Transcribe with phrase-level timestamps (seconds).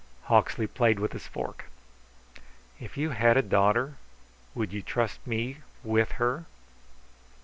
[0.23, 1.65] Hawksley played with his fork.
[2.79, 3.97] "If you had a daughter
[4.55, 6.45] would you trust me with her?"